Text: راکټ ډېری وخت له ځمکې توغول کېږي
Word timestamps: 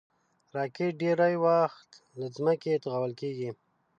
راکټ 0.55 0.91
ډېری 1.01 1.35
وخت 1.45 1.89
له 2.19 2.25
ځمکې 2.35 2.81
توغول 2.83 3.13
کېږي 3.21 3.49